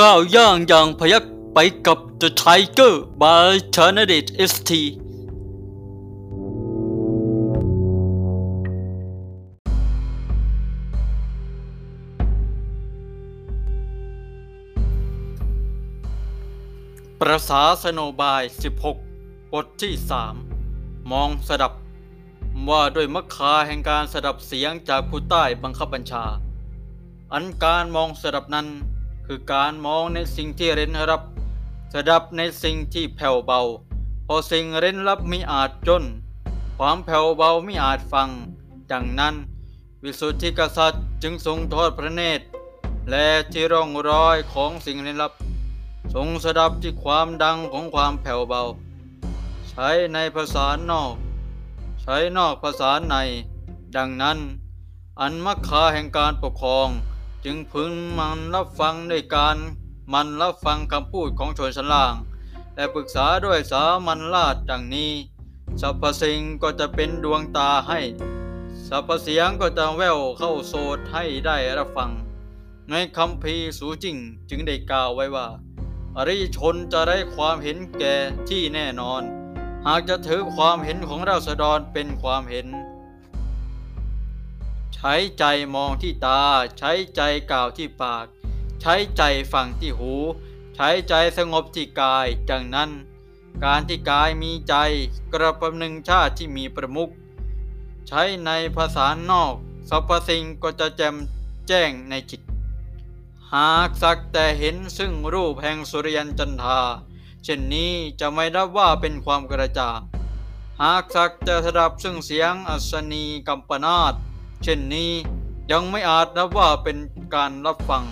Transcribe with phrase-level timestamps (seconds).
[0.00, 4.70] ก้าวย่างอย่างพยักไปกับ The Tiger by c h a n a d i t ST
[17.20, 18.42] ประสาสโนบาย
[18.96, 19.94] 16 บทที่
[20.52, 21.72] 3 มองสดับ
[22.68, 26.24] ว่าด้วยมัคคาแห่งการสดับเสียงจากผู้ใต้บังคับบัญชา
[27.32, 28.68] อันการมองสดับนั้น
[29.32, 31.22] คือการมองในสิ่งที่เร้นรับ
[31.92, 33.60] สดับในสิ่งที่แผ่วเบา
[34.26, 36.04] พอสิ่งเร้นรับมิอาจจน
[36.78, 38.28] ความแผ่วเบามิอาจฟัง
[38.92, 39.34] ดังนั้น
[40.02, 42.44] วิสุทธิกษัตริย์จึงทรงทอดพระเนตร
[43.10, 45.32] และที่ร่องรอยของสิ่งเร้นรับ
[46.14, 48.62] ทรงสดับที่ความดังของความแผ่วเบา
[49.70, 51.12] ใช้ในภาษานอก
[52.02, 53.16] ใช้นอกภาษาใน
[53.96, 54.38] ดังนั้น
[55.20, 56.90] อันมักคาแห่งการปกครอง
[57.44, 59.56] จึงพึงมันรับฟังด้วยการ
[60.12, 62.14] มันรับฟังคำพูดของชนชั้นล่าง
[62.74, 65.12] และปรึกษาด้วยสามัญราชดังนี้
[65.80, 68.00] สรรพสิ่งก็จะเป็นดวงตาให้
[68.88, 72.10] สรรพเสียงก็จะแววเข้าโสดให้ได้รับฟัง
[72.90, 74.16] ในคำพีสูจริง
[74.50, 75.46] จึงได้กล่าวไว้ว่า
[76.16, 78.14] อริชนจะได้ความเห็นแก่
[78.48, 79.22] ที่แน่นอน
[79.86, 82.66] หากจะถือความเห็นของราษฎรเป็นความเห็น
[85.02, 86.42] ใช้ใจมองที่ตา
[86.78, 87.20] ใช้ใจ
[87.50, 88.26] กล่าวที่ปาก
[88.80, 90.14] ใช้ใจฟังที่หู
[90.74, 92.90] ใช้ใจสงบที่กายดังนั้น
[93.64, 94.74] การที่กายมีใจ
[95.32, 97.10] กระประหนึ่งชาติที่มีประมุข
[98.08, 99.54] ใช้ในภาษานอก
[99.88, 101.16] สรรพสิ่งก็จะแจ่ม
[101.68, 102.40] แจ้งในจิต
[103.54, 106.80] หากสักแต่เห็นซึ่งรูปแห่งสุริยันจันทา
[107.44, 110.00] เช่นนี้จะไม่รับว่าเป็นความกระจ่าง
[110.82, 114.14] หากสักจะสดับซึ่งเสียงอัศนีกัมปนาต
[114.62, 115.12] เช่นนี้
[115.70, 116.98] ยังไม่อาจนับว่าเป็น
[117.34, 118.04] การรับฟัง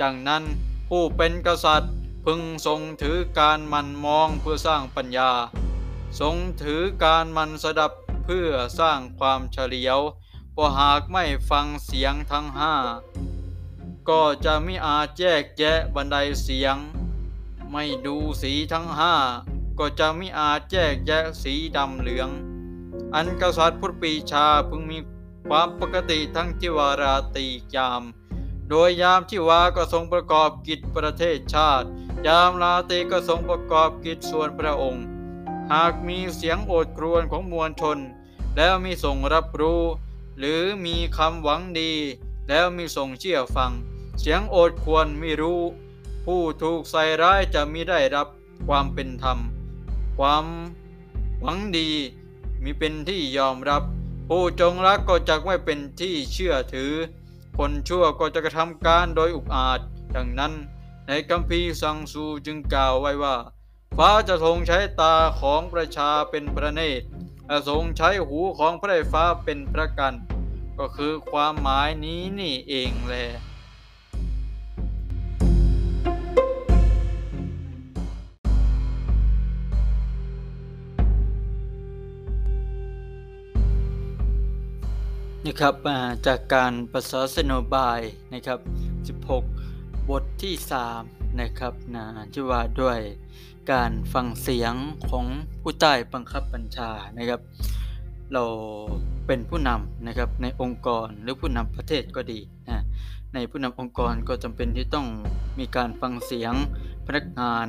[0.00, 0.44] ดังนั้น
[0.88, 1.92] ผู้เป็นกษัตริย์
[2.24, 5.30] พึงทรงถือการมันมองเพื่อสร้างปัญญา
[6.20, 7.92] ทรงถือการมันสดับ
[8.24, 10.00] เพื่อสร้างความเฉลียว
[10.52, 12.74] เพราะหากไม่ฟังเสียงทั้งห้า
[14.08, 16.76] ก็จะไม่อาจแยกแยะบันไดเสียง
[17.72, 19.14] ไม่ดูสีทั้งห้า
[19.78, 22.30] ก็จะไม่อาจแยกแยะสีดำเหลือง
[23.14, 24.98] อันกษัตริย์พุทธปีชาพึงมี
[25.48, 28.02] ความปกติทั้งที่วาราตียาม
[28.68, 31.88] โดยยามที่วาก็ทรงประกอบกิจประเทศชาติ
[32.26, 35.04] ยามลาตีก็ทรงประกอบกิจส่วนพระองค์
[35.72, 37.98] หากมีเสียงโอดครวญของมวลชน
[38.56, 39.82] แล้วมีส่งรับรู้
[40.38, 41.92] หรือมีคำหวังดี
[42.48, 43.72] แล้วมีส่งเชื่อฟัง
[44.20, 45.60] เสียงโอดควรไม่รู้
[46.24, 48.28] ผู้ถูกใส่ร้ายจะมิได้รับ
[48.66, 49.38] ความเป็นธรรม
[50.18, 50.46] ความ
[51.40, 51.90] หวังดี
[52.62, 53.82] มีเป็นที่ยอมรับ
[54.28, 56.92] ผู้จงรักก็จะไม่เป็นที่เชื่อถือ
[57.58, 59.80] คนชั่วก็จะกระทำการโดยอุกอาจ
[60.16, 60.52] ดังนั้น
[61.06, 63.36] ในกัมพีสังสูจึงกล่าวไว้ว่า
[63.96, 67.06] ฟ้าจะทรงใช้ตาของประชาเป็นพระเนตร
[67.46, 70.14] และทรงใช้หูของพระฟ้าเป็นพระกัน
[70.78, 73.26] ก็คือความหมายนี้นี่เองแหละ
[85.48, 85.76] นะครับ
[86.26, 88.00] จากการประสาสนบาย
[88.32, 88.60] นะครับ
[89.34, 90.54] 16 บทที่
[90.96, 92.98] 3 นะครับนะที่ว่าด้วย
[93.72, 94.74] การฟังเสียง
[95.10, 95.26] ของ
[95.62, 97.40] ผู้ใต้บังคับบัญชานะครับ
[98.32, 98.44] เรา
[99.26, 102.84] เป็นผู้นำนะครับในองค์กรหรือผู้นำประเทศก็ดีนะ
[103.34, 105.06] ในผู้นำองค์กรก็จำเป็นที่ต้อง
[105.58, 106.54] มีการฟังเสียง
[107.06, 107.66] พนักงาน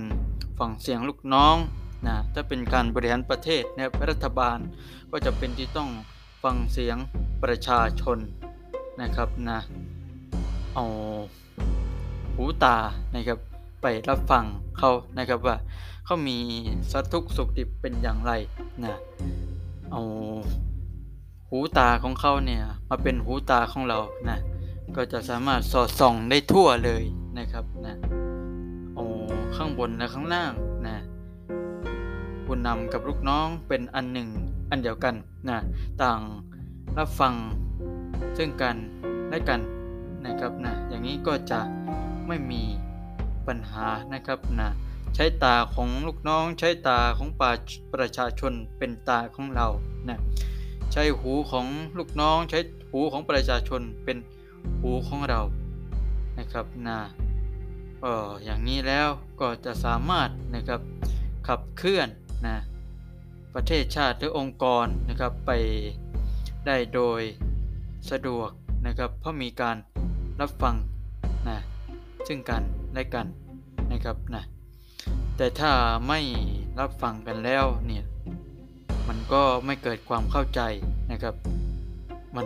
[0.59, 1.55] ฟังเสียงลูกน้อง
[2.07, 4.57] นะถ้าเป็นการบริหารประเทศนะครับรัฐบาล
[5.11, 5.91] ก็จะเป็นที่ต้อง
[6.43, 6.97] ฟังเสียง
[7.43, 8.17] ประชาชน
[9.01, 9.59] นะครับนะ
[10.75, 10.85] เอา
[12.35, 12.77] หูตา
[13.13, 13.39] นะครับ
[13.81, 14.43] ไปรับฟัง
[14.77, 15.55] เขานะครับว่า
[16.05, 16.37] เขามี
[16.91, 18.31] สัทุกสุขดิบเป็นอย่างไร
[18.83, 18.95] นะ
[19.91, 20.01] เอา
[21.49, 23.99] หูตาของเขาเนี่ยมาเป็นหูตาของเรา
[24.29, 24.37] นะ
[24.95, 27.03] ก็จะสามารถสอดส่องได้ทั่วเลย
[27.37, 27.95] นะครับนะ
[28.95, 29.03] โอ้
[29.55, 30.51] ข้างบนและข้างล่าง
[30.87, 30.97] นะ
[32.45, 34.29] ผู้นำกับลูกน้องเป็นอันหนึ่ง
[34.69, 35.15] อันเดียวกัน
[35.49, 35.57] นะ
[36.01, 36.19] ต่าง
[36.97, 37.33] รับฟัง
[38.37, 38.75] ซึ่งกัน
[39.29, 39.59] และกัน
[40.25, 41.59] นะครับนะอย่างนี้ก็จะ
[42.27, 42.63] ไม่มี
[43.47, 44.69] ปัญหานะครับนะ
[45.15, 47.51] ใช้ตาของลูกน้อง ใช้ตาของประ
[47.93, 49.67] ประชาชนเป็นตาของเรา
[50.09, 50.17] นะ
[50.91, 51.65] ใช้หูของ
[51.97, 52.59] ลูกน้อง ใช้
[52.91, 54.17] หูของประชาชนเป็น
[54.81, 55.41] หูของเรา
[56.39, 56.99] นะครับนะ
[58.01, 58.13] ก็
[58.43, 60.81] อย่างนี้แล้วก็จะสามารถนะครับ
[61.47, 62.07] ขับเคลื่อน
[62.47, 62.55] นะ
[63.55, 65.51] ประเทศชาติหรือองค์กรนะครับไป
[66.65, 67.21] ได้โดย
[68.11, 68.49] สะดวก
[68.85, 69.77] นะครับเพราะมีการ
[70.41, 70.75] รับฟัง
[71.49, 71.57] นะ
[72.27, 72.61] ซึ่งกัน
[72.93, 73.25] และกัน
[73.91, 74.43] นะครับนะ
[75.37, 75.71] แต่ถ้า
[76.07, 76.19] ไม่
[76.79, 78.03] รับฟังกันแล้วเนี่ย
[79.07, 80.61] มันก็ไม่เกิดความเข้าใจ
[81.11, 81.35] นะครับ
[82.35, 82.45] มัน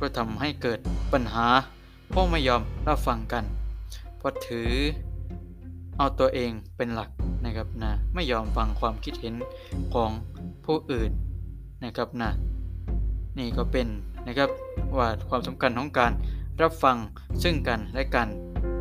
[0.00, 0.78] ก็ทำให้เกิด
[1.12, 1.46] ปัญหา
[2.10, 3.44] เพราะไม่ยอมรับฟังกัน
[4.18, 4.72] เพราะถือ
[5.98, 7.10] เอาตัวเองเป็นหลัก
[7.44, 9.34] นะครับนะไม่ยอมฟังความคิดเห็น
[9.94, 10.10] ของ
[10.66, 11.10] ผู้อื่น
[11.84, 12.30] นะครับนะ
[13.38, 13.86] นี่ก็เป็น
[14.26, 14.50] นะครับ
[14.96, 16.12] ว่าความสำคัญของการ
[16.62, 16.96] รับฟัง
[17.42, 18.28] ซึ่งกันและกัน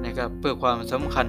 [0.06, 1.27] นะครับเพื่อความสำคัญ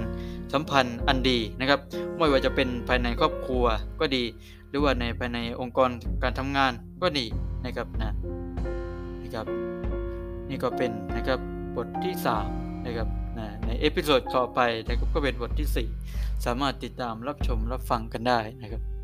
[0.53, 1.79] สัมพันธ์อันดีนะครับ
[2.17, 3.65] ไม่ว่าจะเป็นภายในครอบครัว
[3.99, 4.23] ก็ดี
[4.69, 5.89] หรือว่าในภายในองค์กร
[6.23, 6.71] การทำงาน
[7.01, 7.25] ก็ดี
[7.65, 8.11] นะครับนะ
[9.21, 9.45] นะครับ
[10.49, 11.39] นี่ก็เป็นนะครับ
[11.75, 12.13] บทที่
[12.49, 18.94] 3นะครับ นะในเอพิโซดต่อไปนะครับก็เป็นบทที่ 4 สามารถติดตามรับชมรับฟังกันได้นะครับ